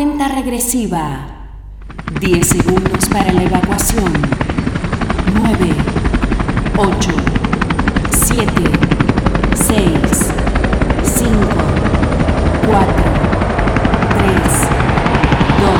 Cuenta 0.00 0.28
regresiva. 0.28 1.26
10 2.20 2.48
segundos 2.48 3.06
para 3.10 3.30
la 3.34 3.42
evacuación. 3.42 4.10
9, 5.34 5.74
8, 6.78 7.10
7, 8.10 8.46
6, 9.52 9.76
5, 11.04 11.36
4, 12.66 12.94
3, 14.16 14.32
2, 15.60 15.76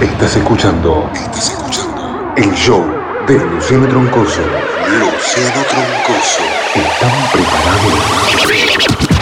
1. 0.00 0.10
Estás 0.10 0.36
escuchando. 0.36 1.10
Estás 1.12 1.50
escuchando. 1.50 2.32
El 2.38 2.50
show 2.54 2.82
de 3.26 3.38
Luciano 3.38 3.86
Troncoso. 3.88 4.40
Luciano 4.88 5.60
Troncoso. 5.68 6.40
¿Están 6.74 7.12
preparados? 7.30 9.13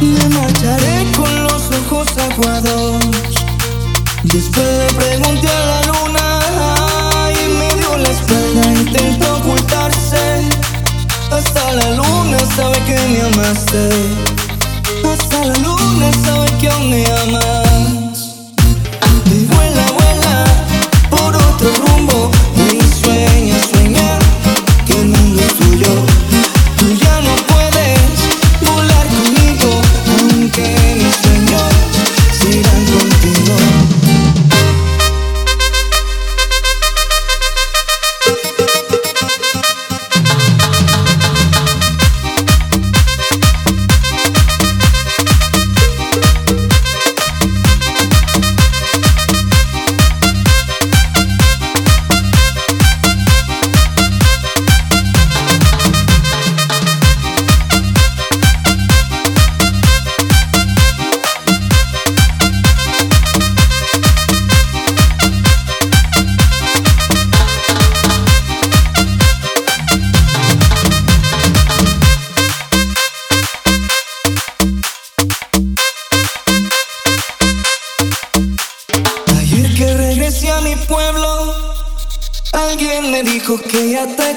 Me 0.00 0.28
marcharé 0.28 1.04
con 1.16 1.42
los 1.42 1.62
ojos 1.80 2.06
aguados. 2.16 3.02
Después 4.22 4.64
le 4.64 4.94
pregunté 4.94 5.48
a 5.48 5.66
la 5.66 5.82
luna 5.82 6.40
y 7.32 7.48
me 7.58 7.74
dio 7.74 7.96
la 7.96 8.08
espalda, 8.08 8.72
intentó 8.72 9.36
ocultarse. 9.38 10.42
Hasta 11.28 11.72
la 11.72 11.90
luna 11.96 12.38
sabe 12.54 12.78
que 12.84 12.94
me 13.08 13.22
amaste. 13.22 14.25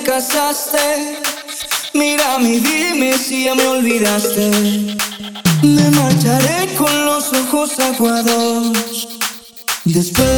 Casaste. 0.09 1.21
Mira 1.93 2.39
mi 2.39 2.59
dime 2.59 3.15
si 3.17 3.43
ya 3.45 3.53
me 3.53 3.67
olvidaste. 3.67 4.49
Me 5.61 5.85
marcharé 5.91 6.73
con 6.75 7.05
los 7.05 7.31
ojos 7.33 7.79
aguados. 7.79 9.07
Después 9.85 10.28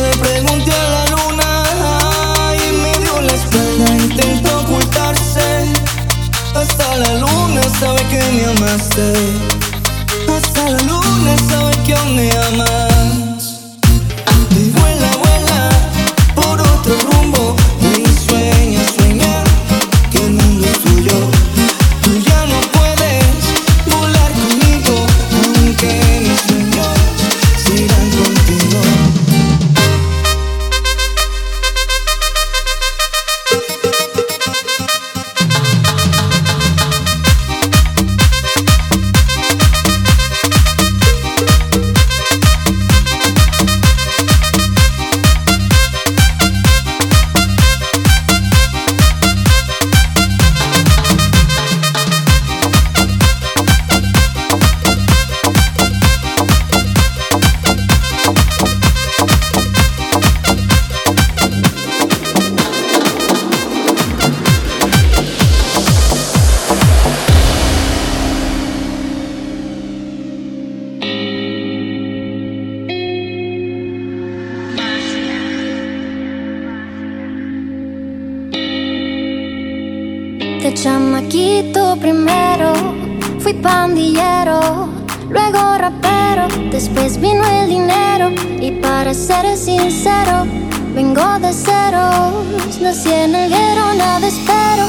después 86.82 87.22
vino 87.22 87.44
el 87.46 87.70
dinero 87.70 88.32
y 88.60 88.72
para 88.72 89.14
ser 89.14 89.56
sincero 89.56 90.48
vengo 90.96 91.38
de 91.38 91.54
ceros, 91.54 92.82
nací 92.82 93.14
en 93.14 93.36
el 93.36 93.50
guero, 93.52 93.94
nada 93.94 94.26
espero. 94.26 94.86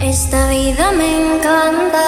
Esta 0.00 0.48
vida 0.48 0.90
me 0.90 1.08
encanta, 1.24 2.04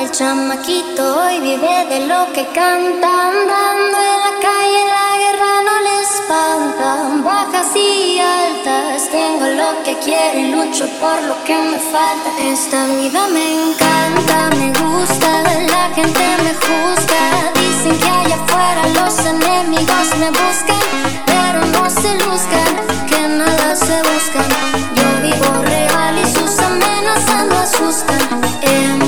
el 0.00 0.10
chamaquito 0.10 1.02
hoy 1.22 1.38
vive 1.40 1.76
de 1.92 2.06
lo 2.08 2.32
que 2.32 2.44
canta, 2.46 3.08
andando 3.30 3.96
en 4.10 4.18
la 4.26 4.34
calle 4.46 4.80
la 4.94 5.08
guerra 5.22 5.52
no 5.68 5.76
le 5.86 5.94
espanta, 6.10 6.88
bajas 7.24 7.70
y 7.76 8.18
altas, 8.18 9.10
tengo 9.12 9.46
lo 9.60 9.70
que 9.84 9.96
quiero 10.04 10.38
y 10.40 10.46
lucho 10.54 10.88
por 11.00 11.22
lo 11.22 11.36
que 11.44 11.56
me 11.70 11.78
falta. 11.78 12.28
Esta 12.52 12.86
vida 12.86 13.28
me 13.32 13.46
encanta, 13.62 14.50
me 14.58 14.68
gusta, 14.80 15.30
la 15.72 15.84
gente 15.94 16.24
me 16.44 16.52
juzga, 16.64 17.53
dicen 17.84 17.98
que 17.98 18.08
allá 18.08 18.36
afuera 18.36 18.82
los 18.94 19.18
enemigos 19.26 20.16
me 20.18 20.28
buscan, 20.30 20.80
pero 21.26 21.64
no 21.66 21.90
se 21.90 22.14
luzcan, 22.14 22.72
que 23.06 23.28
nada 23.28 23.76
se 23.76 23.96
buscan. 24.02 24.48
Yo 24.94 25.04
vivo 25.22 25.62
real 25.64 26.18
y 26.18 26.26
sus 26.26 26.58
amenazas 26.60 27.46
no 27.46 27.58
asustan. 27.58 28.20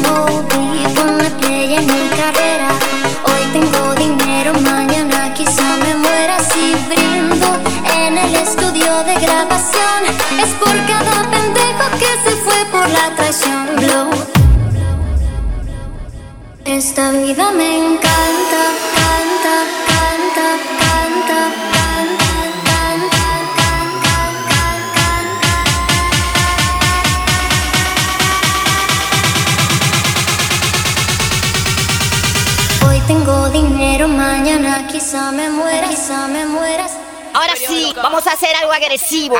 Movido 0.02 1.02
una 1.04 1.30
play 1.38 1.74
en 1.74 1.86
mi 1.86 2.08
carrera. 2.20 2.68
Hoy 3.24 3.42
tengo 3.52 3.94
dinero, 3.94 4.52
mañana 4.60 5.32
quizá 5.32 5.76
me 5.82 5.94
muera 5.94 6.38
si 6.40 6.74
brindo 6.88 7.48
en 8.02 8.18
el 8.18 8.34
estudio 8.34 9.04
de 9.04 9.14
grabación. 9.14 10.00
Es 10.42 10.50
por 10.60 10.74
cada 10.86 11.30
pendejo 11.30 11.84
que 11.98 12.30
se 12.30 12.36
fue 12.44 12.64
por 12.70 12.88
la 12.90 13.14
traición. 13.16 13.65
Esta 16.66 17.12
vida 17.12 17.52
me 17.52 17.78
encanta, 17.78 18.62
canta, 18.96 19.56
canta, 19.86 20.48
canta, 20.80 21.40
canta. 21.72 22.18
Hoy 32.84 33.00
tengo 33.06 33.48
dinero, 33.50 34.08
mañana 34.08 34.88
quizá 34.88 35.30
me 35.30 35.48
muera, 35.48 35.88
quizá 35.88 36.26
me 36.26 36.46
mueras. 36.46 36.90
Ahora 37.32 37.54
sí, 37.54 37.92
vamos 37.94 38.26
a 38.26 38.32
hacer 38.32 38.56
algo 38.56 38.72
agresivo. 38.72 39.36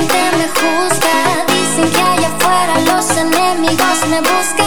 Gente 0.00 0.36
me 0.38 0.48
juzga. 0.48 1.44
Dicen 1.48 1.90
que 1.90 2.00
allá 2.00 2.28
afuera 2.28 2.74
los 2.88 3.10
enemigos 3.16 4.06
me 4.08 4.20
buscan, 4.20 4.59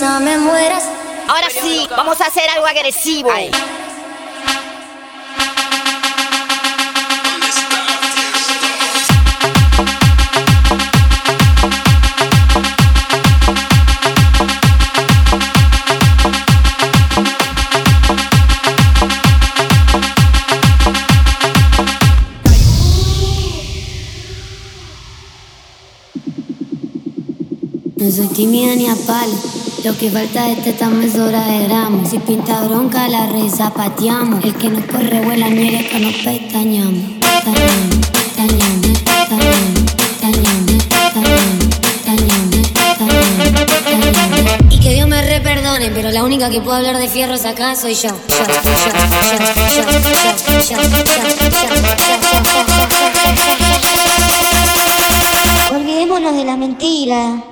quizá 0.00 0.18
me 0.18 0.38
mueras. 0.38 0.84
Ahora 1.28 1.48
sí, 1.50 1.86
vamos 1.90 2.18
a 2.22 2.26
hacer 2.26 2.48
algo 2.48 2.66
agresivo. 2.66 3.30
No 27.96 28.10
soy 28.10 28.28
tímida 28.28 28.74
ni 28.76 28.88
a 28.88 28.96
palo. 29.06 29.49
Lo 29.84 29.96
que 29.96 30.10
falta 30.10 30.50
es 30.50 30.66
esta 30.66 30.90
mesura 30.90 31.42
de 31.46 31.64
gramos. 31.64 32.10
Si 32.10 32.18
pinta 32.18 32.60
bronca, 32.64 33.08
la 33.08 33.26
risa 33.28 33.70
pateamos. 33.70 34.44
El 34.44 34.54
que 34.54 34.68
no 34.68 34.86
corre 34.86 35.22
vuela 35.22 35.48
nieve 35.48 35.88
que 35.88 36.00
nos 36.00 36.12
pestañamos. 36.16 37.02
Y 44.68 44.80
que 44.80 44.94
Dios 44.94 45.08
me 45.08 45.22
re 45.22 45.40
perdone, 45.40 45.90
pero 45.94 46.10
la 46.10 46.24
única 46.24 46.50
que 46.50 46.60
puede 46.60 46.76
hablar 46.76 46.98
de 46.98 47.08
fierros 47.08 47.46
acá 47.46 47.74
soy 47.74 47.94
yo. 47.94 48.10
Olvidémonos 55.72 56.36
de 56.36 56.44
la 56.44 56.56
mentira. 56.58 57.44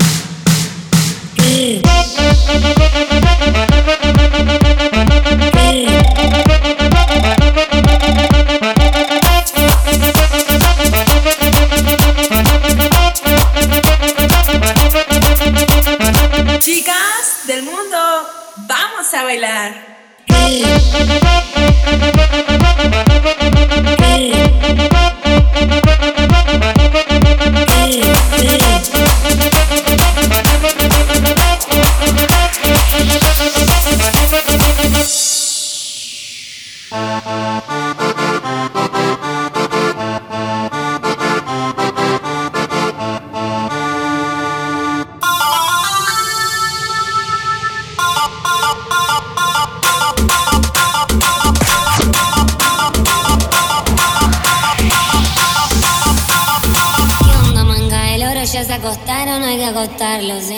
Chicas 16.60 17.46
del 17.46 17.62
mundo, 17.62 17.98
vamos 18.56 19.14
a 19.14 19.22
bailar. 19.22 19.88
Parar. 59.86 60.57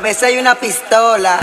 Cabeza 0.00 0.26
hay 0.28 0.38
una 0.38 0.54
pistola. 0.54 1.38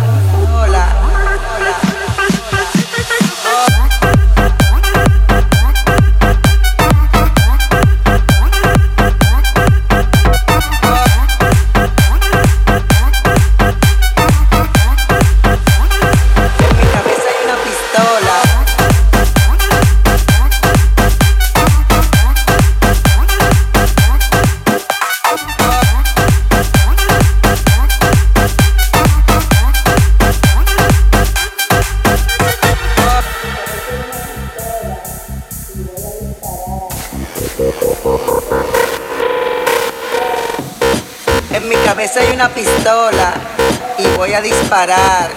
Disparar. 44.77 45.31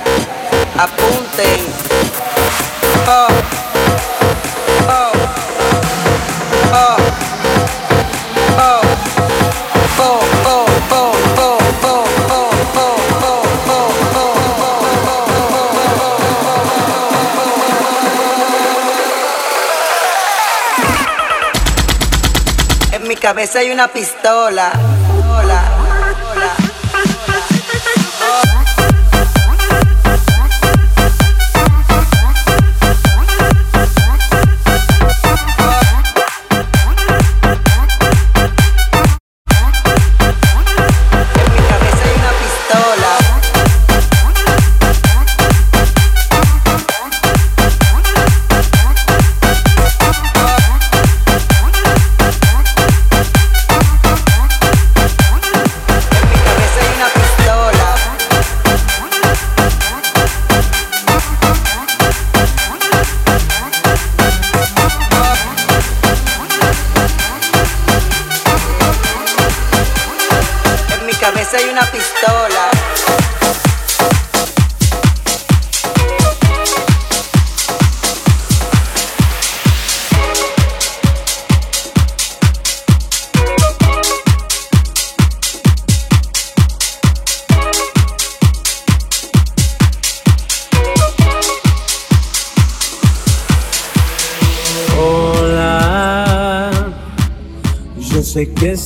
Apunten. 0.76 1.60
Oh. 3.06 3.28
Oh. 4.88 5.12
Oh. 6.72 6.96
Oh. 8.58 8.80
Oh. 10.44 10.66
Oh. 10.92 11.10
En 22.92 23.08
mi 23.08 23.16
cabeza 23.16 23.60
hay 23.60 23.70
una 23.70 23.88
pistola. 23.88 24.72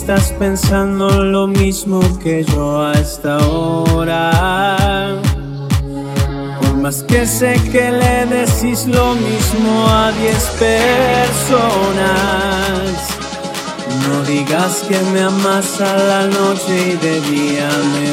Estás 0.01 0.33
pensando 0.41 1.09
lo 1.23 1.47
mismo 1.47 2.01
que 2.19 2.45
yo 2.45 2.85
a 2.85 2.93
esta 2.95 3.39
hora. 3.47 5.15
Por 6.61 6.75
más 6.83 7.05
que 7.05 7.25
sé 7.25 7.55
que 7.71 7.93
le 7.93 8.27
decís 8.27 8.87
lo 8.87 9.15
mismo 9.15 9.87
a 9.89 10.11
diez 10.21 10.45
personas. 10.59 11.55
No 14.09 14.25
digas 14.25 14.83
que 14.89 14.99
me 15.13 15.21
amas 15.23 15.81
a 15.81 15.97
la 15.97 16.27
noche 16.27 16.75
y 16.93 16.97
de 16.97 17.21
día 17.31 17.69
me 17.93 18.07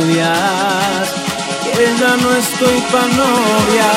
odias. 0.00 1.06
Que 1.74 1.84
ya 2.00 2.12
no 2.22 2.30
estoy 2.44 2.78
pa' 2.90 3.08
novia. 3.20 3.90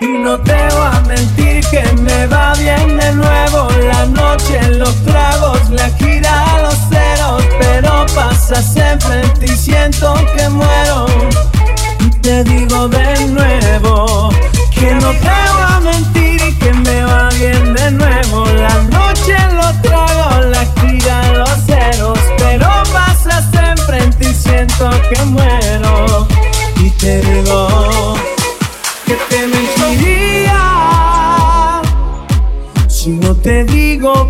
Y 0.00 0.06
no 0.18 0.38
te 0.40 0.52
voy 0.52 0.90
a 0.92 1.00
mentir 1.08 1.35
que 1.70 1.82
me 2.02 2.26
va 2.26 2.52
bien 2.54 2.96
de 2.98 3.12
nuevo 3.12 3.68
la 3.90 4.06
noche, 4.06 4.60
los 4.70 4.94
tragos, 5.04 5.68
la 5.70 5.88
gira, 5.90 6.60
los 6.62 6.74
ceros, 6.88 7.42
pero 7.58 8.06
pasa 8.14 8.62
siempre 8.62 9.22
y 9.42 9.48
siento 9.48 10.14
que 10.36 10.48
muero. 10.48 11.06
Y 12.00 12.10
te 12.20 12.44
digo 12.44 12.88
de 12.88 13.26
nuevo 13.28 14.30
que 14.70 14.94
no 14.94 15.10
te 15.10 15.36
voy 15.54 15.66
a 15.68 15.80
mentir 15.80 16.40
y 16.42 16.52
que 16.54 16.72
me 16.72 17.04
va 17.04 17.28
bien 17.30 17.74
de 17.74 17.90
nuevo 17.90 18.46
la 18.46 18.74
noche, 18.84 19.36
los 19.52 19.82
tragos, 19.82 20.46
la 20.46 20.64
gira, 20.80 21.32
los 21.32 21.50
ceros, 21.66 22.18
pero 22.38 22.68
pasa 22.92 23.42
siempre 23.50 23.98
y 24.20 24.34
siento 24.34 24.90
que 25.10 25.22
muero. 25.24 25.45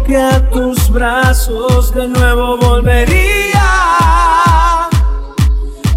Que 0.07 0.17
a 0.17 0.49
tus 0.51 0.89
brazos 0.91 1.93
de 1.93 2.07
nuevo 2.07 2.57
volvería 2.59 3.67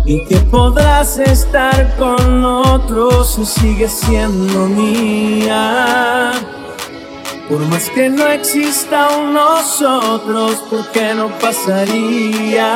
y 0.04 0.26
que 0.26 0.38
podrás 0.38 1.20
estar 1.20 1.96
con 1.98 2.44
otros 2.44 3.36
si 3.36 3.46
sigues 3.46 3.92
siendo 3.92 4.66
mía. 4.66 6.32
Por 7.48 7.60
más 7.68 7.90
que 7.92 8.10
no 8.10 8.26
exista 8.28 9.10
un 9.18 9.34
nosotros, 9.34 10.56
¿por 10.70 10.88
qué 10.92 11.14
no 11.14 11.30
pasaría? 11.40 12.72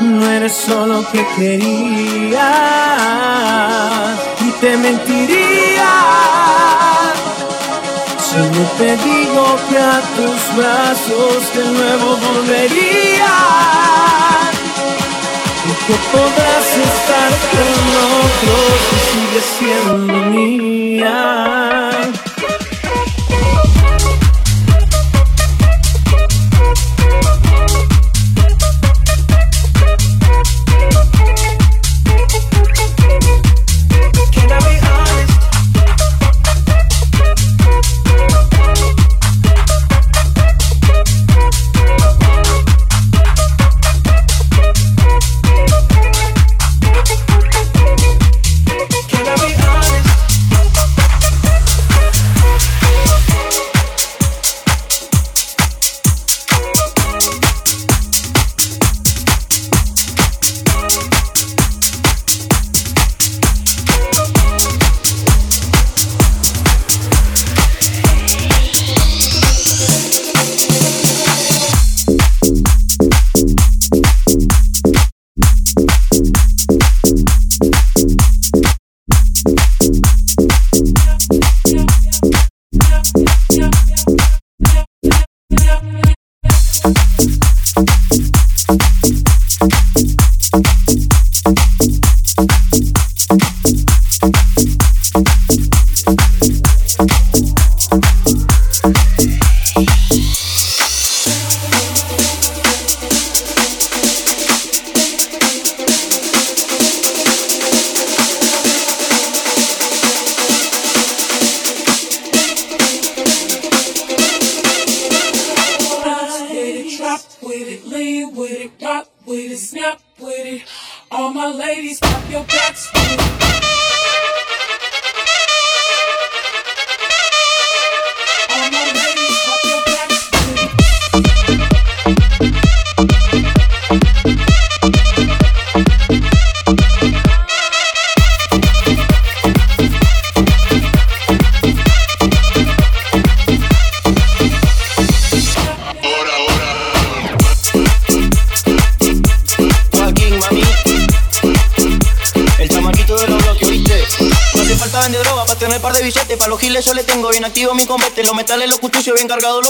No 0.00 0.30
eres 0.30 0.54
solo 0.54 1.04
que 1.10 1.26
quería 1.36 2.52
y 4.40 4.50
te 4.60 4.76
mentiría. 4.76 5.54
Si 8.34 8.40
no 8.40 8.66
te 8.78 8.96
digo 8.96 9.44
que 9.70 9.78
a 9.78 10.00
tus 10.16 10.56
brazos 10.56 11.54
de 11.54 11.64
nuevo 11.70 12.16
volvería 12.16 13.34
y 15.64 15.72
que 15.86 15.94
podrás 16.10 16.68
estar 16.76 17.30
con 17.52 17.70
otros 18.26 18.74
y 18.90 18.98
sigues 19.12 19.46
siendo 19.56 20.16
mía. 20.30 21.63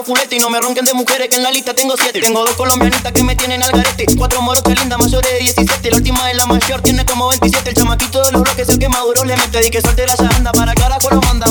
Y 0.06 0.38
no 0.38 0.50
me 0.50 0.60
ronquen 0.60 0.84
de 0.84 0.92
mujeres 0.92 1.30
que 1.30 1.36
en 1.36 1.42
la 1.42 1.50
lista 1.50 1.72
tengo 1.72 1.94
siete. 1.96 2.20
Tengo 2.20 2.44
dos 2.44 2.54
colombianitas 2.56 3.10
que 3.10 3.22
me 3.22 3.34
tienen 3.36 3.62
al 3.62 3.72
garete. 3.72 4.04
Cuatro 4.18 4.42
morotas 4.42 4.78
lindas 4.78 4.98
mayores 4.98 5.32
de 5.32 5.38
17. 5.38 5.90
La 5.90 5.96
última 5.96 6.30
es 6.30 6.36
la 6.36 6.44
mayor, 6.44 6.82
tiene 6.82 7.06
como 7.06 7.28
27. 7.28 7.70
El 7.70 7.76
chamaquito 7.76 8.22
de 8.22 8.32
los 8.32 8.42
bloques, 8.42 8.68
el 8.68 8.78
que 8.78 8.88
maduro 8.90 9.24
le 9.24 9.34
mete. 9.34 9.66
Y 9.66 9.70
que 9.70 9.80
suelte 9.80 10.06
la 10.06 10.14
anda 10.36 10.52
para 10.52 10.74
carajo 10.74 11.08
lo 11.08 11.22
manda. 11.22 11.43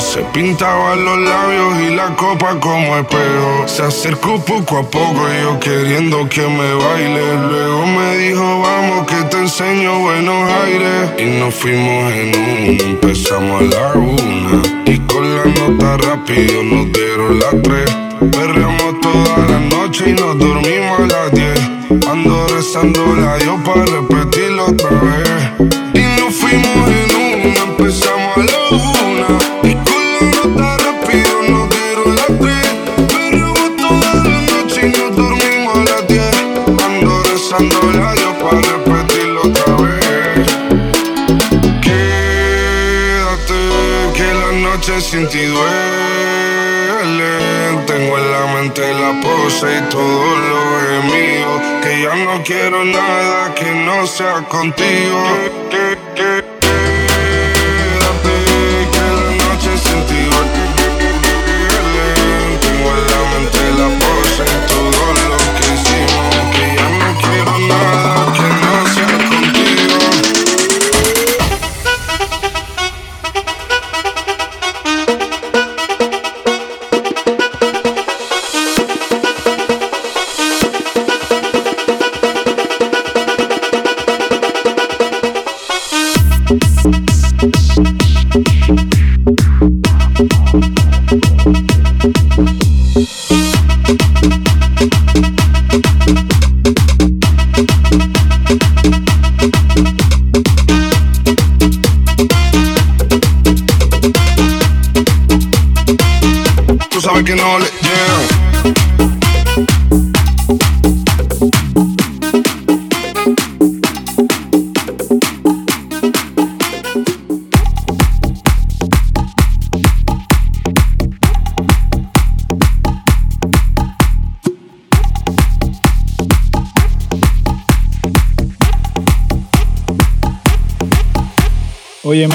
Se 0.00 0.22
pintaban 0.32 1.04
los 1.04 1.18
labios 1.18 1.78
y 1.82 1.94
la 1.94 2.16
copa 2.16 2.58
como 2.58 2.96
espejo. 2.96 3.68
Se 3.68 3.82
acercó 3.82 4.44
poco 4.44 4.78
a 4.78 4.82
poco 4.82 5.28
y 5.28 5.42
yo 5.42 5.60
queriendo 5.60 6.28
que 6.28 6.40
me 6.40 6.74
baile. 6.74 7.36
Luego 7.48 7.86
me 7.86 8.16
dijo, 8.16 8.60
vamos 8.60 9.06
que 9.06 9.22
te 9.30 9.36
enseño 9.36 10.00
buenos 10.00 10.50
aires. 10.64 11.10
Y 11.18 11.38
nos 11.38 11.54
fuimos 11.54 12.12
en 12.12 12.32
uno, 12.34 12.82
empezamos 12.82 13.60
a 13.60 13.64
la 13.66 13.92
una. 13.92 14.62
Y 14.86 14.98
con 15.00 15.36
la 15.36 15.44
nota 15.44 15.96
rápido 15.98 16.62
nos 16.62 16.92
dieron 16.92 17.38
las 17.38 17.62
tres. 17.62 17.90
Perreamos 18.32 19.00
toda 19.00 19.38
la 19.48 19.60
noche 19.60 20.10
y 20.10 20.12
nos 20.12 20.38
dormimos 20.38 20.98
a 20.98 21.06
las 21.06 21.32
diez. 21.32 21.60
Ando 22.10 22.46
rezando 22.48 23.14
la 23.16 23.36
Dios 23.36 23.60
para 23.64 23.84
repetirlo 23.84 24.64
otra 24.64 24.90
vez. 24.90 25.19
Quédate, 41.82 43.60
que 44.16 44.28
la 44.34 44.52
noche 44.52 45.00
sin 45.00 45.28
ti 45.28 45.44
duele. 45.44 45.70
Tengo 47.86 48.18
en 48.18 48.30
la 48.30 48.46
mente 48.54 48.82
la 48.94 49.20
pose 49.20 49.66
y 49.78 49.82
todo 49.90 50.36
lo 50.50 51.02
mío. 51.02 51.50
Que 51.82 52.02
ya 52.02 52.14
no 52.14 52.42
quiero 52.44 52.84
nada 52.84 53.54
que 53.54 53.70
no 53.74 54.06
sea 54.06 54.42
contigo. 54.48 55.20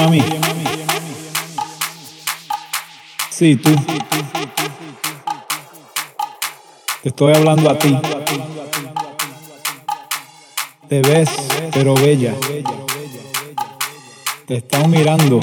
Mami. 0.06 0.22
Sí, 3.30 3.56
tú. 3.56 3.70
estoy 7.02 7.34
hablando 7.34 7.70
a 7.70 7.78
ti. 7.78 7.96
Te 10.88 11.02
ves, 11.02 11.28
pero 11.72 11.94
bella. 11.94 12.34
Te 14.46 14.56
están 14.56 14.90
mirando 14.90 15.40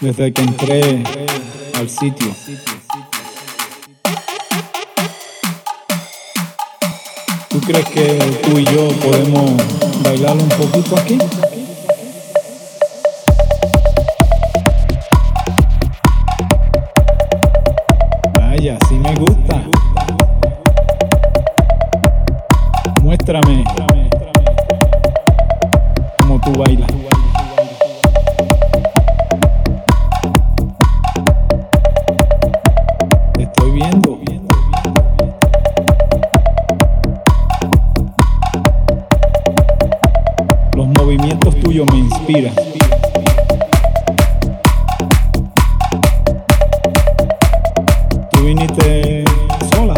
desde 0.00 0.32
que 0.32 0.42
entré 0.42 1.02
al 1.74 1.88
sitio. 1.88 2.34
¿Tú 7.50 7.60
crees 7.60 7.88
que 7.90 8.18
tú 8.42 8.58
y 8.58 8.64
yo 8.64 8.88
podemos 9.00 9.52
bailar 10.02 10.36
un 10.36 10.48
poquito 10.48 10.96
aquí? 10.96 11.18
Tú 48.40 48.46
viniste 48.46 49.22
sola. 49.74 49.94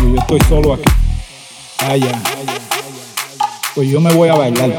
Yo, 0.00 0.16
estoy 0.16 0.40
solo 0.48 0.74
aquí. 0.74 0.84
Vaya. 1.80 2.22
Pues 3.74 3.88
yo 3.88 4.00
me 4.00 4.12
voy 4.14 4.28
a 4.28 4.34
bailar. 4.34 4.70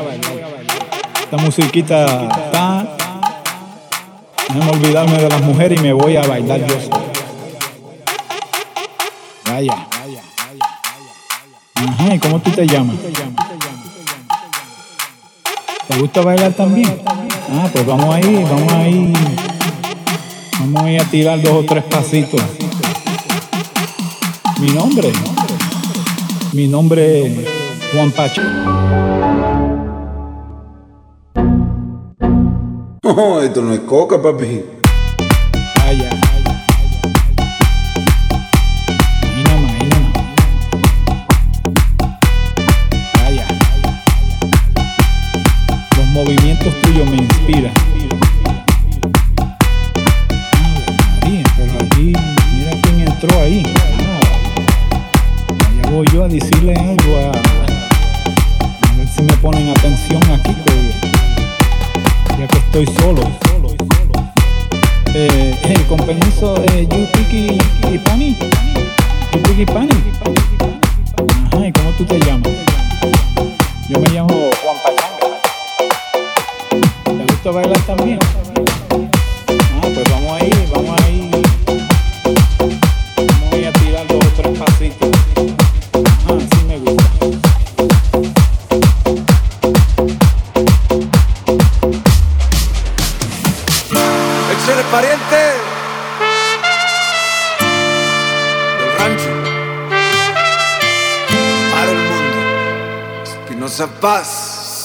Esta 1.24 1.36
musiquita 1.36 2.06
está. 2.46 2.96
Déjame 4.48 4.72
olvidarme 4.72 5.18
de 5.18 5.28
las 5.28 5.42
mujeres 5.42 5.78
y 5.78 5.84
me 5.84 5.92
voy 5.92 6.16
a 6.16 6.22
bailar 6.26 6.66
yo 6.66 6.80
solo. 6.80 7.04
Vaya. 9.46 9.88
Ajá, 11.76 12.16
¿y 12.16 12.20
cómo 12.20 12.40
tú 12.40 12.50
te 12.50 12.66
llamas? 12.66 12.96
¿Te 15.90 15.98
gusta 15.98 16.22
bailar 16.22 16.54
también? 16.54 17.23
Ah, 17.56 17.70
pues 17.72 17.86
vamos 17.86 18.16
ahí, 18.16 18.44
vamos 18.50 18.74
ahí. 18.74 19.14
Vamos 20.60 20.82
a 20.82 20.92
ir 20.92 21.00
a 21.00 21.06
tirar 21.06 21.40
dos 21.40 21.54
o 21.54 21.64
tres 21.64 21.84
pasitos. 21.84 22.42
Mi 24.60 24.72
nombre. 24.72 25.12
Mi 26.52 26.68
nombre 26.68 27.28
es 27.28 27.48
Juan 27.94 28.12
Pacho. 28.12 28.42
No, 33.04 33.42
esto 33.44 33.62
no 33.62 33.74
es 33.74 33.82
coca, 33.82 34.20
papi. 34.20 34.83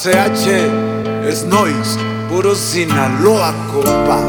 CH, 0.00 0.46
es 1.28 1.42
Noise, 1.42 1.98
puro 2.28 2.54
Sinaloa, 2.54 3.52
compa. 3.72 4.20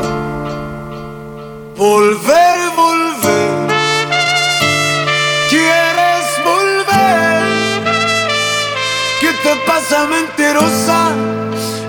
Volver, 1.77 2.57
volver. 2.75 3.67
¿Quieres 5.47 6.25
volver? 6.43 7.43
¿Qué 9.21 9.31
te 9.43 9.55
pasa, 9.67 10.07
mentirosa? 10.07 11.11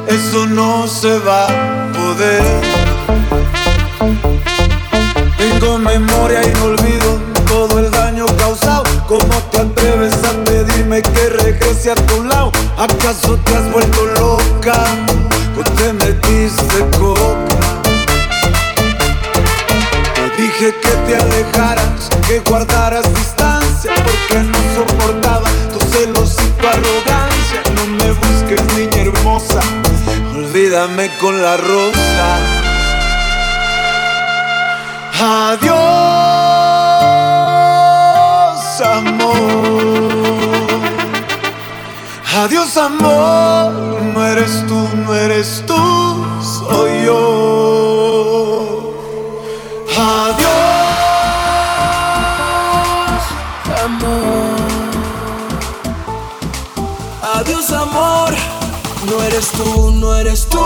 Eso 0.09 0.45
no 0.45 0.87
se 0.87 1.19
va 1.21 1.47
a 1.47 1.93
poder. 1.93 2.43
Tengo 5.39 5.79
memoria 5.79 6.43
y 6.43 6.63
olvido 6.63 6.90
¿Cómo 9.11 9.43
te 9.51 9.59
atreves 9.59 10.15
a 10.23 10.45
pedirme 10.45 11.03
que 11.03 11.31
regrese 11.31 11.91
a 11.91 11.97
tu 11.97 12.23
lado? 12.23 12.53
¿Acaso 12.79 13.37
te 13.45 13.57
has 13.57 13.73
vuelto 13.73 14.07
loca 14.07 14.85
o 15.59 15.65
te 15.75 15.93
metiste 15.95 16.79
coca? 16.97 17.59
Te 20.15 20.41
dije 20.41 20.73
que 20.81 20.91
te 20.91 21.17
alejaras, 21.17 22.09
que 22.29 22.39
guardaras 22.49 23.13
distancia, 23.13 23.91
porque 23.97 24.45
no 24.45 24.59
soportaba 24.77 25.49
tu 25.73 25.81
celos 25.91 26.37
y 26.45 26.49
tu 26.61 26.69
arrogancia. 26.69 27.63
No 27.75 27.87
me 27.87 28.13
busques, 28.13 28.63
niña 28.77 29.11
hermosa, 29.11 29.61
olvídame 30.37 31.11
con 31.19 31.43
la 31.43 31.57
rosa. 31.57 32.39
Adiós, 35.21 36.10
Adiós, 42.43 42.77
amor. 42.77 43.73
No 44.15 44.27
eres 44.27 44.65
tú, 44.67 44.89
no 44.97 45.15
eres 45.15 45.63
tú, 45.67 45.77
soy 46.41 47.05
yo. 47.05 48.95
Adiós, 49.97 50.49
amor. 53.85 54.61
Adiós, 57.35 57.73
amor. 57.73 58.35
No 59.11 59.23
eres 59.23 59.51
tú, 59.53 59.91
no 59.93 60.15
eres 60.15 60.47
tú, 60.49 60.59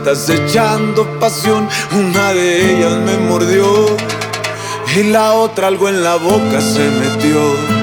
bebecitas 0.00 0.28
echando 0.28 1.06
pasión. 1.18 1.68
Una 1.92 2.32
de 2.32 2.76
ellas 2.76 2.96
me 2.98 3.16
mordió 3.18 3.86
y 4.96 5.04
la 5.04 5.32
otra 5.32 5.68
algo 5.68 5.88
en 5.88 6.02
la 6.02 6.16
boca 6.16 6.60
se 6.60 6.90
metió. 6.90 7.79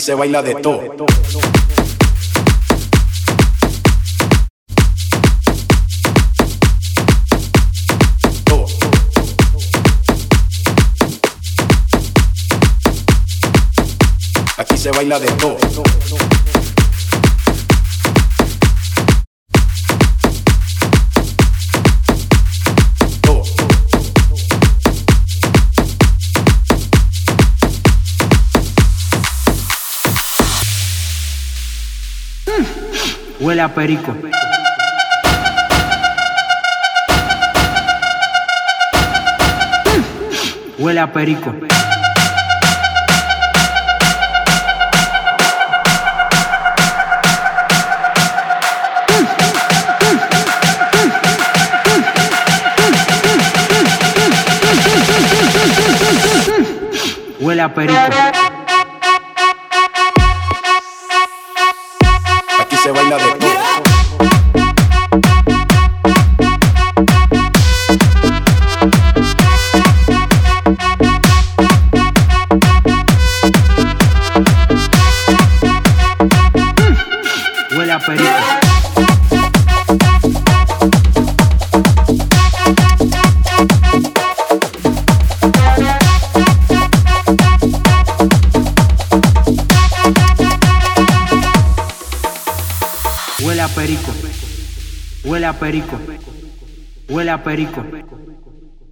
Se 0.00 0.14
baila 0.14 0.42
de 0.42 0.54
todo. 0.54 0.80
Aquí 14.56 14.78
se 14.78 14.90
baila 14.92 15.18
de 15.18 15.26
todo. 15.32 15.56
Huele 33.62 33.70
a 33.70 33.74
perico. 33.74 34.16
Huele 40.78 41.00
a 41.00 41.12
perico. 41.12 41.54
Huele 57.40 57.62
a 57.62 57.72
perico. 57.72 58.41
a 97.32 97.42
perico. 97.42 97.82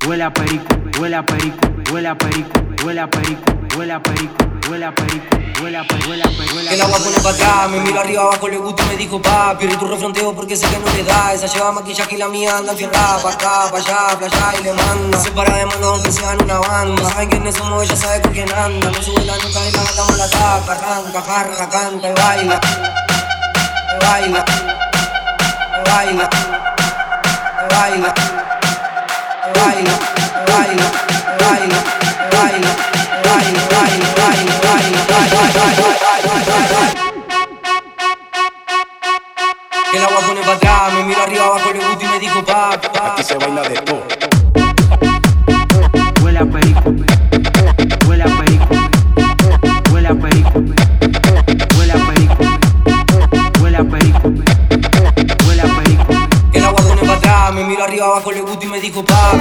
Huele 0.06 0.24
a 0.24 0.32
perico, 0.32 0.74
huele 0.98 1.16
a 1.16 1.24
perico, 1.24 1.58
huele 1.92 2.08
a 2.08 2.16
perico, 2.16 2.50
huele 2.84 3.00
a 3.00 3.06
perico, 3.10 3.42
huele 3.76 3.92
a 3.92 4.02
perico, 4.02 4.34
huele 4.68 4.84
a 4.84 4.94
perico, 4.94 5.26
huele 5.60 5.76
a 5.76 5.84
perico, 5.86 6.08
huele 6.08 6.22
a 6.22 6.28
perico. 6.28 6.58
El 6.70 6.80
agua 6.80 6.98
pone 6.98 7.16
para 7.22 7.34
atrás, 7.34 7.70
me 7.70 7.80
miro 7.80 8.00
arriba 8.00 8.22
abajo, 8.22 8.48
le 8.48 8.56
gusta 8.56 8.82
y 8.82 8.86
me 8.86 8.96
dijo 8.96 9.20
papi, 9.20 9.66
y 9.66 9.76
tu 9.76 9.86
refronteo 9.86 10.34
porque 10.34 10.56
sé 10.56 10.66
que 10.68 10.78
no 10.78 10.90
le 10.94 11.04
da. 11.04 11.34
Esa 11.34 11.46
lleva 11.46 11.72
maquillaje 11.72 12.14
y 12.14 12.18
la 12.18 12.28
mía 12.28 12.56
anda 12.56 12.72
enfierrada, 12.72 13.22
pa' 13.22 13.30
acá, 13.30 13.70
pa' 13.70 13.76
allá, 13.76 14.18
pa' 14.18 14.26
allá 14.26 14.58
y 14.58 14.62
le 14.64 14.72
manda. 14.72 15.20
Se 15.20 15.30
para 15.32 15.56
de 15.56 15.66
mano 15.66 15.86
donde 15.86 16.10
sean 16.10 16.42
una 16.42 16.58
banda, 16.60 17.10
saben 17.10 17.28
quiénes 17.28 17.54
somos, 17.54 17.84
ella 17.84 17.96
sabe 17.96 18.22
con 18.22 18.32
quién 18.32 18.50
anda. 18.52 18.90
No 18.90 19.02
sube 19.02 19.24
la 19.24 19.36
nota 19.36 19.68
y 19.68 19.72
la 19.72 19.82
matamos 19.82 20.18
la 20.18 20.30
tapa, 20.30 20.72
arranca, 20.72 21.20
jarra, 21.20 21.68
canta 21.68 22.08
y 22.08 22.14
baila. 22.14 22.60
Me 23.86 24.06
baila, 24.06 24.44
baila, 25.84 26.30
baila 27.70 28.14
el 40.00 40.06
agua 40.06 40.20
pone 40.26 40.40
para 40.40 40.52
atrás, 40.54 40.92
me 40.94 41.04
miro 41.04 41.22
arriba 41.22 41.44
abajo, 41.44 41.72
le 41.72 41.78
gusta 41.78 42.04
y 42.04 42.08
me 42.08 42.18
dijo 42.20 42.44
pa, 42.44 42.80
pa. 42.80 43.12
Aquí 43.12 43.22
se 43.22 43.34
baila 43.36 43.62
de 43.62 43.76
todo. 43.82 44.02
Huele 46.22 46.38
a 46.38 46.46
perico. 46.46 46.94
Huele 48.08 48.22
a 48.22 48.26
perico. 48.26 48.68
Huele 49.92 50.08
a 50.08 50.14
perico. 50.14 50.54
Huele 51.76 51.92
a 51.92 52.04
perico. 52.06 52.44
Huele 53.60 53.76
a 53.76 53.84
perico. 53.84 54.28
Huele 55.46 55.62
a 55.62 55.66
perico. 55.76 56.12
El 56.52 56.64
agua 56.64 56.80
pone 56.82 57.00
para 57.02 57.14
atrás, 57.14 57.54
me 57.54 57.64
miro 57.64 57.84
arriba 57.84 58.06
abajo, 58.06 58.32
le 58.32 58.40
gusta 58.40 58.64
y 58.64 58.68
me 58.68 58.80
dijo 58.80 59.04
pa. 59.04 59.39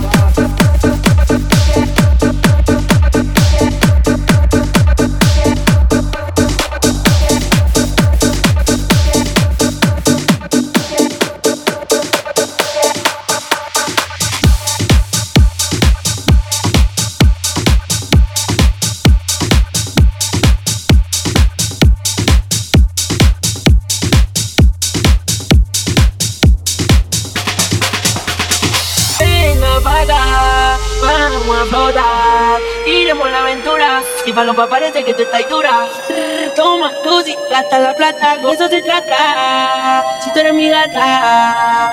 Gasta 37.59 37.77
la 37.77 37.93
plata, 37.93 38.37
con 38.41 38.53
eso 38.53 38.69
se 38.69 38.81
trata. 38.81 40.05
Si 40.23 40.31
tú 40.31 40.39
eres 40.39 40.53
mi 40.53 40.69
gata, 40.69 41.91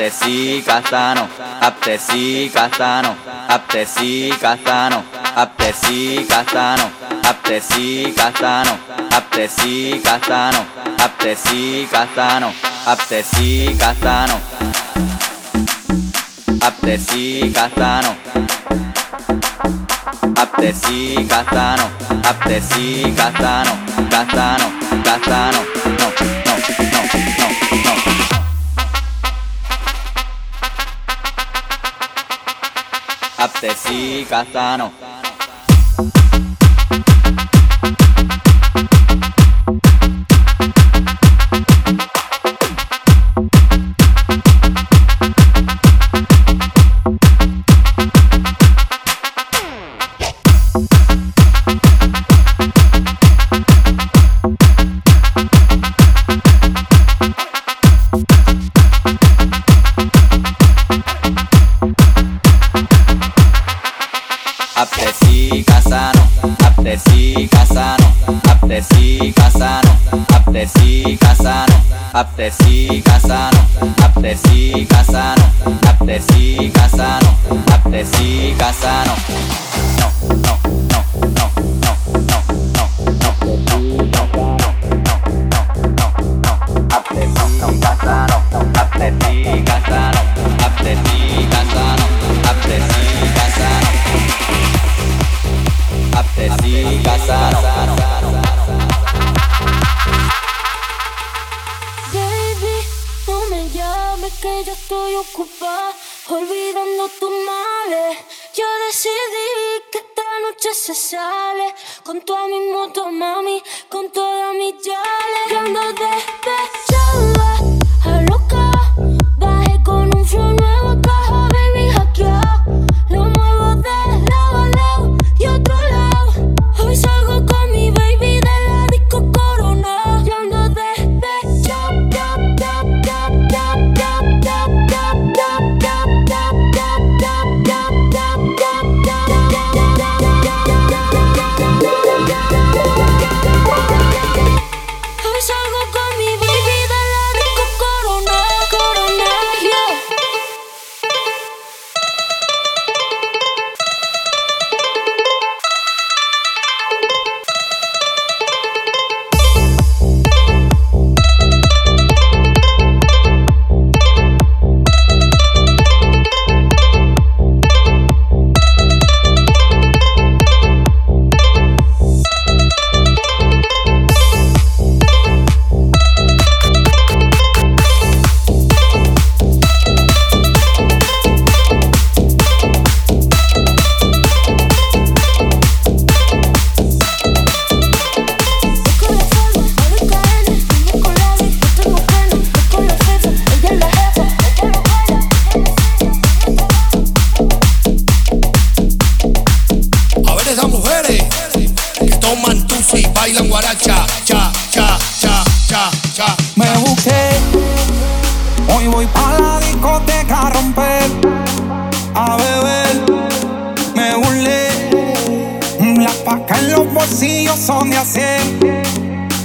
Aptesi 0.00 0.62
Castano, 0.64 1.28
Aptesi 1.60 2.48
Castano, 2.50 3.14
Aptesi 3.48 4.34
Castano, 4.40 5.04
Aptesi 5.34 6.24
Castano, 6.26 6.90
Aptesi 7.22 8.10
Castano, 8.16 8.78
Aptesi 9.10 10.00
Castano, 10.02 10.64
Aptesi 10.96 11.86
Castano, 11.90 12.52
Aptesi 12.86 13.76
Castano, 13.76 14.40
Aptesi 16.62 17.50
Castano, 17.52 18.16
Aptesi 20.34 21.26
Castano, 21.28 21.90
Aptesi 22.22 23.12
Castano, 23.14 23.78
Castano, 24.08 24.72
Castano, 25.02 25.99
y 33.90 34.24
Casano. 34.24 34.92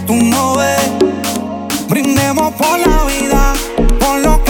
tú 0.05 0.15
no 0.15 0.55
ves. 0.55 0.91
Brindemos 1.89 2.53
por 2.53 2.79
la 2.79 3.05
vida, 3.05 3.53
por 3.99 4.19
lo 4.19 4.43
que 4.43 4.44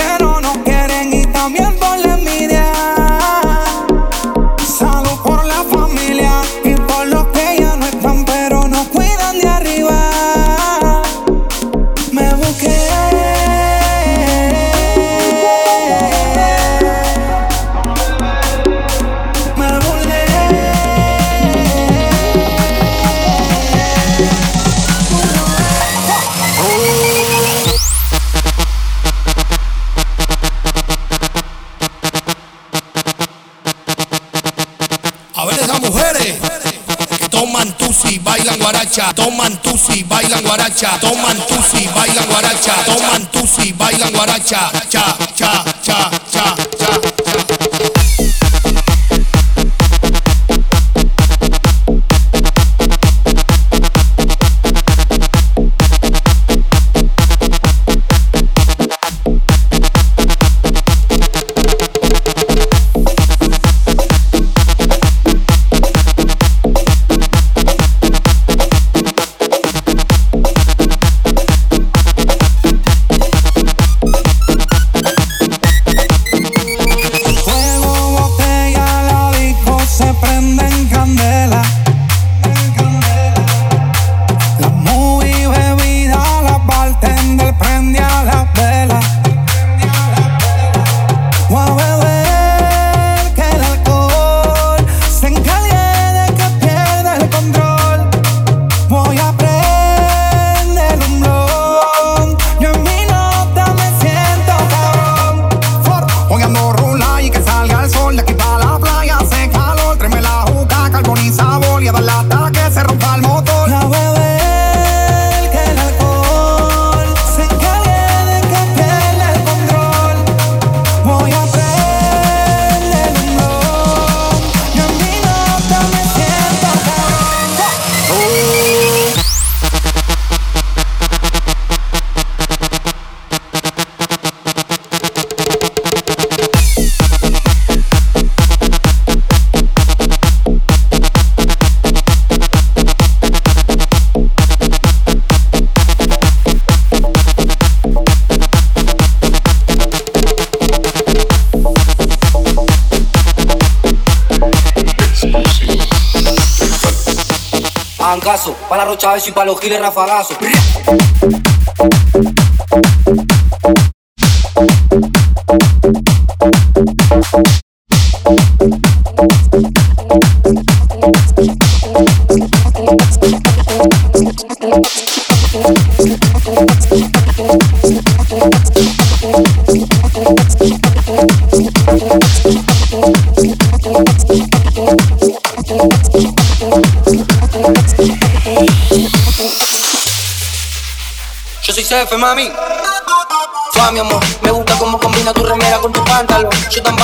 Υπάρχει 159.28 159.46
παλοχίλε 159.46 159.78
να 159.80 159.92
φαλάσω. 159.92 160.34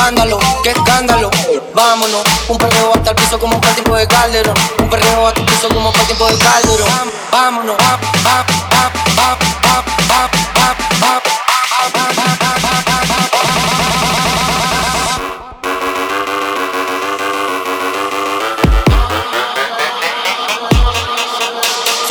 Vándalo, 0.04 0.40
qué 0.64 0.72
escándalo. 0.72 1.30
Vámonos, 1.76 2.24
un 2.48 2.58
perreo 2.58 2.94
hasta 2.94 3.12
el 3.12 3.16
piso 3.16 3.40
como 3.40 3.60
para 3.60 3.70
el 3.70 3.76
tiempo 3.76 3.96
de 3.96 4.08
Calderón. 4.08 4.56
Un 4.80 4.90
perreo 4.90 5.28
hasta 5.28 5.40
el 5.40 5.46
piso 5.46 5.70
como 5.70 5.92
para 5.92 6.02
el 6.02 6.08
tiempo 6.08 6.28
de 6.28 6.38
Calderón. 6.38 7.12
Vámonos, 7.32 7.78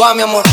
va, 0.01 0.15
mi 0.15 0.23
amor. 0.23 0.45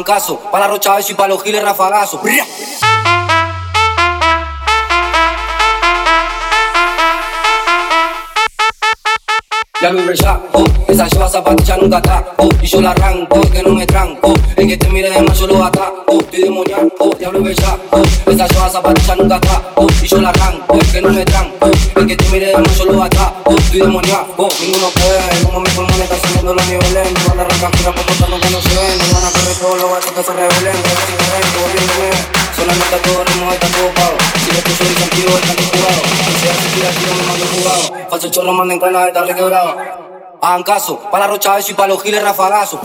Hagan 0.00 0.16
caso, 0.16 0.40
para 0.50 0.66
la 0.66 0.72
rocha 0.72 0.96
y 1.06 1.12
para 1.12 1.28
los 1.28 1.42
giles 1.42 1.62
rafagazos. 1.62 2.20
Ya 9.82 9.90
me 9.92 10.02
rechazo, 10.02 10.40
esa 10.88 11.06
lleva 11.06 11.28
zapatilla 11.28 11.76
nunca 11.78 11.96
atraco 11.96 12.48
Y 12.60 12.66
yo 12.66 12.82
la 12.82 12.90
arranco, 12.90 13.40
que 13.50 13.62
no 13.62 13.70
me 13.70 13.86
tranco. 13.86 14.34
El 14.56 14.68
que 14.68 14.76
te 14.76 14.88
mire 14.90 15.10
de 15.10 15.22
más 15.22 15.38
yo 15.38 15.46
lo 15.46 15.64
ataco 15.64 16.18
Estoy 16.20 16.42
demoníaco, 16.42 17.16
diablo 17.18 17.42
bellaco 17.42 18.02
Esa 18.26 18.46
lleva 18.46 18.68
zapatilla 18.68 19.16
nunca 19.16 19.36
atraco 19.36 19.86
Y 20.02 20.06
yo 20.06 20.20
la 20.20 20.28
arranco, 20.30 20.78
que 20.92 21.00
no 21.00 21.08
me 21.08 21.24
tranco. 21.24 21.70
El 21.96 22.06
que 22.06 22.16
te 22.16 22.28
mire 22.28 22.46
de 22.46 22.58
más 22.58 22.76
yo 22.76 22.84
lo 22.86 23.02
ataco 23.02 23.54
Estoy 23.56 23.80
demoníaco, 23.80 24.48
ninguno 24.60 24.88
puede 24.94 25.44
Como 25.44 25.60
mi 25.60 25.70
pulmón 25.70 26.02
está 26.02 26.16
subiendo 26.28 26.54
los 26.54 26.66
niveles 26.66 27.12
Me 27.12 27.28
van 27.28 27.40
a 27.40 27.48
solo 38.40 38.54
manden 38.54 38.78
con 38.78 38.90
canas 38.90 39.06
de 39.06 39.12
tarde 39.12 39.34
quebrado. 39.34 39.76
Hagan 40.40 40.62
caso, 40.62 40.98
para 41.10 41.26
rocha 41.26 41.58
eso 41.58 41.72
y 41.72 41.74
para 41.74 41.88
los 41.88 42.02
giles 42.02 42.22
rafagazos. 42.22 42.80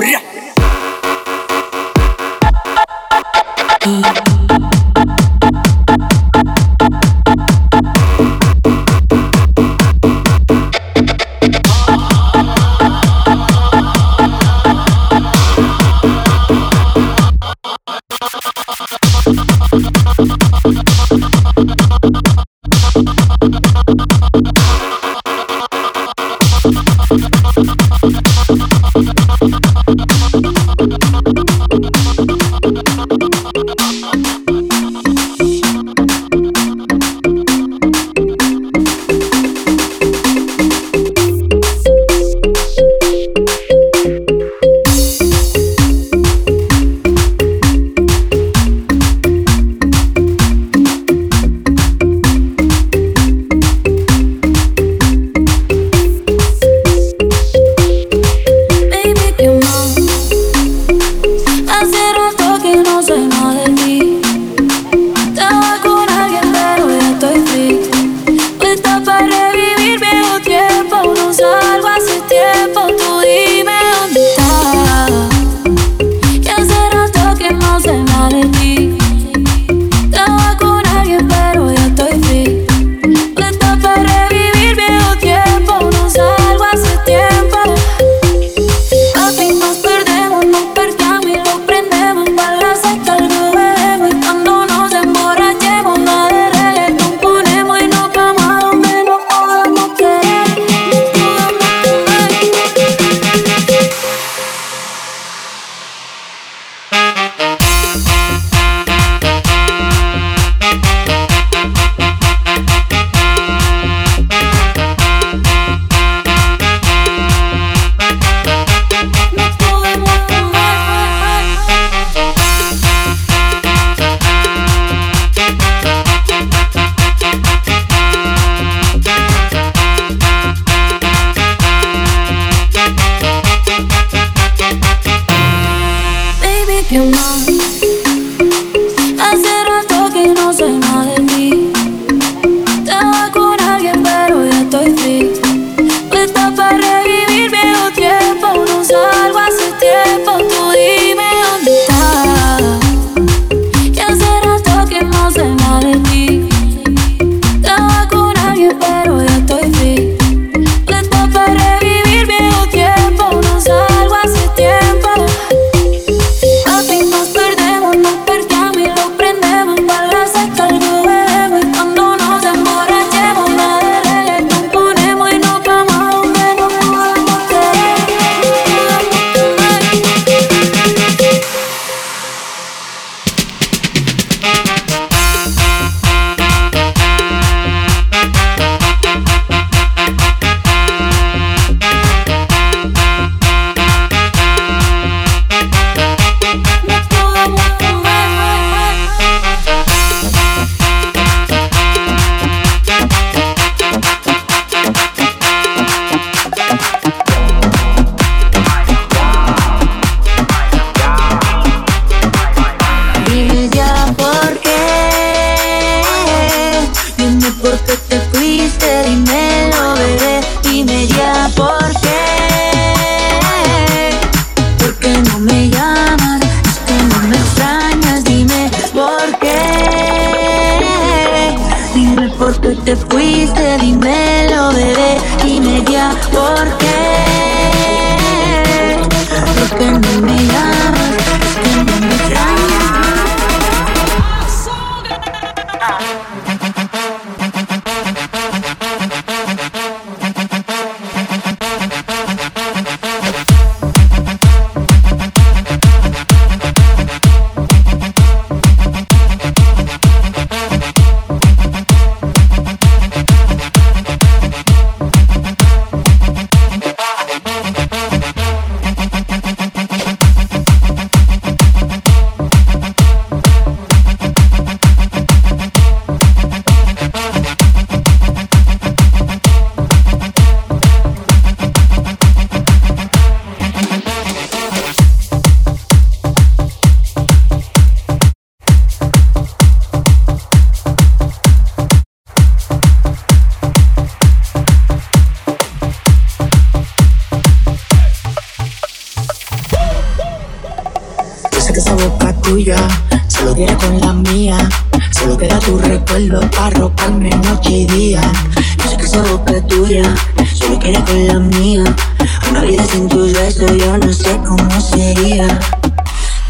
Besos 313.45 313.77
yo 313.77 313.97
no 313.99 314.11
sé 314.11 314.39
cómo 314.47 314.81
sería. 314.81 315.47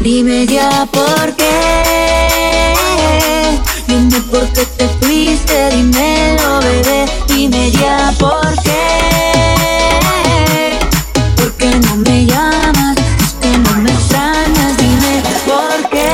Dime 0.00 0.46
ya 0.46 0.86
por 0.90 1.36
qué. 1.36 2.74
Dime 3.86 4.18
por 4.30 4.46
qué 4.54 4.64
te 4.78 4.88
fuiste, 5.00 5.70
dímelo, 5.72 6.60
bebé. 6.60 7.04
Dime 7.28 7.70
ya 7.72 8.14
por 8.18 8.50
qué. 8.62 8.84
¿Por 11.36 11.52
qué 11.58 11.70
no 11.84 11.96
me 11.96 12.24
llamas? 12.24 12.96
Es 13.24 13.32
que 13.42 13.58
no 13.58 13.72
me 13.82 13.90
extrañas. 13.90 14.72
Dime 14.78 15.14
por 15.50 15.78
qué. 15.90 16.10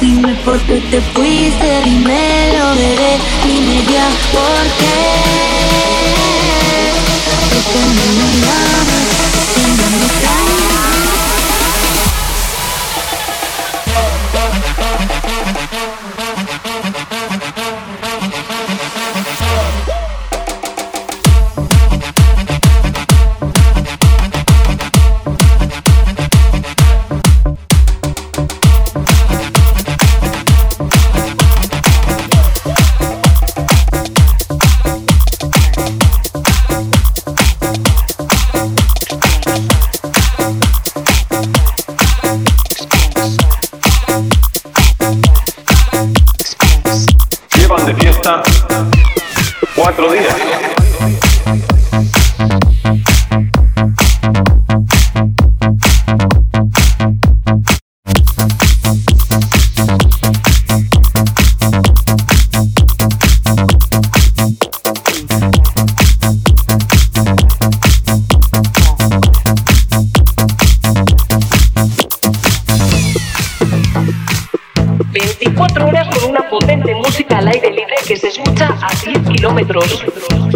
Dime 0.00 0.34
por 0.46 0.58
qué 0.60 0.80
te 0.90 1.00
fuiste, 1.12 1.82
dímelo, 1.84 2.64
bebé. 2.80 3.12
Dime 3.44 3.84
ya 3.92 4.08
por 4.32 4.64
qué. 4.78 5.45
in 7.76 7.94
the 7.94 8.08
middle 8.16 8.48
of 8.48 9.05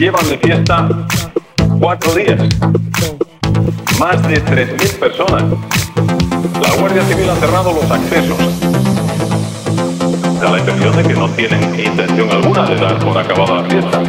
Llevan 0.00 0.26
de 0.30 0.38
fiesta 0.38 0.88
cuatro 1.78 2.14
días. 2.14 2.40
Más 3.98 4.26
de 4.26 4.42
3.000 4.42 4.98
personas. 4.98 5.44
La 6.62 6.74
Guardia 6.80 7.02
Civil 7.02 7.28
ha 7.28 7.36
cerrado 7.36 7.74
los 7.74 7.90
accesos. 7.90 8.89
Da 10.40 10.48
la 10.48 10.58
impresión 10.58 10.96
de 10.96 11.02
que 11.02 11.12
no 11.12 11.28
tienen 11.28 11.62
intención 11.78 12.30
alguna 12.30 12.64
de 12.64 12.76
dar 12.76 12.98
por 12.98 13.18
acabada 13.18 13.56
la 13.56 13.68
fiesta. 13.68 13.98
Da 14.00 14.08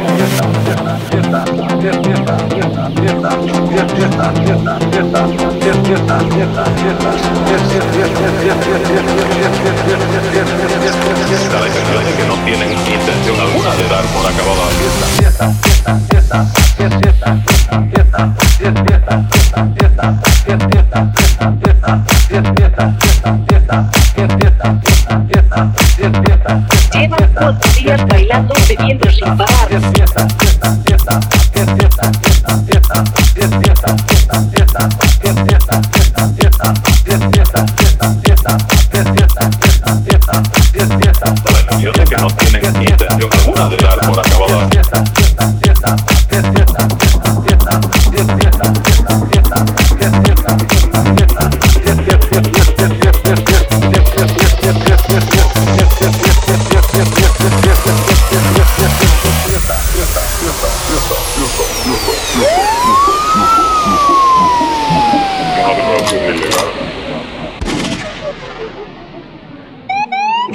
impresión 11.68 12.04
de 12.04 12.12
que 12.16 12.24
no 12.26 12.34
tienen 12.46 12.72
intención 12.72 13.40
alguna 13.40 13.74
de 13.74 13.88
dar 13.88 14.04
por 14.06 14.26
acabada 14.26 14.64
la 14.64 15.06
fiesta, 15.06 15.52
Llevan 26.92 27.32
cuatro 27.34 27.72
días 27.72 28.06
bailando, 28.06 28.54
bebiendo 28.68 29.10
sin 29.10 29.36
parar. 29.36 29.68
Yo 41.82 41.92
sé 41.92 42.04
que 42.04 42.16
no 42.16 42.28
tienen 42.28 42.82
intención 42.82 43.30
alguna 43.32 43.68
de 43.68 43.76
dar 43.78 43.98
por 44.00 44.20
acabada. 44.20 45.11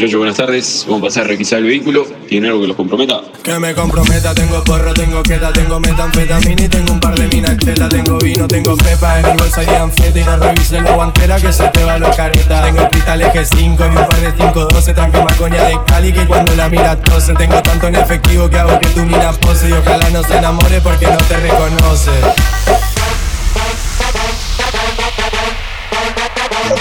Yoyo, 0.08 0.20
buenas 0.20 0.38
tardes. 0.38 0.86
Vamos 0.88 1.02
a 1.02 1.06
pasar 1.08 1.26
a 1.26 1.28
requisar 1.28 1.60
el 1.60 1.66
vehículo. 1.66 2.06
¿Tiene 2.30 2.48
algo 2.48 2.62
que 2.62 2.68
los 2.68 2.78
comprometa? 2.78 3.20
Que 3.44 3.60
me 3.60 3.76
comprometa, 3.76 4.34
tengo 4.34 4.64
porro, 4.64 4.94
tengo 4.94 5.22
queda, 5.22 5.52
tengo 5.52 5.82
metanfetamina 5.82 6.64
y 6.64 6.70
tengo 6.70 6.94
un 6.94 7.00
par 7.02 7.14
de 7.14 7.28
minas 7.28 7.58
tengo 7.90 8.18
vino, 8.20 8.48
tengo 8.48 8.78
pepa 8.78 9.20
en 9.20 9.26
el 9.26 9.38
bolsa 9.38 9.64
y 9.64 9.68
anfeta 9.68 10.18
y 10.18 10.24
no 10.24 10.38
revisen 10.38 10.86
la 10.86 10.92
guantera 10.92 11.36
que 11.42 11.52
se 11.52 11.68
te 11.68 11.84
va 11.84 12.00
la 12.00 12.10
careta. 12.12 12.64
Tengo 12.64 12.88
cristal 12.88 13.22
eje 13.22 13.46
5 13.46 13.84
y 13.84 13.90
un 13.90 13.96
par 13.96 14.22
de 14.22 14.34
512, 14.34 14.94
tranque 14.94 15.22
más 15.22 15.36
coña 15.36 15.64
de 15.64 15.78
Cali 15.86 16.14
que 16.14 16.26
cuando 16.26 16.56
la 16.56 16.70
miras 16.70 17.02
tose. 17.02 17.34
Tengo 17.34 17.62
tanto 17.62 17.88
en 17.88 17.96
efectivo 17.96 18.50
que 18.50 18.58
hago 18.60 18.80
que 18.80 18.88
tu 18.88 19.02
mina 19.02 19.34
pose 19.34 19.68
y 19.68 19.74
ojalá 19.74 20.10
no 20.12 20.24
se 20.24 20.38
enamore 20.38 20.80
porque 20.80 21.08
no 21.08 21.18
te 21.18 21.36
reconoce. 21.38 22.12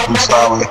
Tú 0.06 0.16
sabes. 0.16 0.68